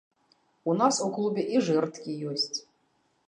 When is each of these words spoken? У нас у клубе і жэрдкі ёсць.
У 0.71 0.73
нас 0.79 0.95
у 1.07 1.09
клубе 1.17 1.43
і 1.55 1.61
жэрдкі 1.69 2.17
ёсць. 2.31 2.57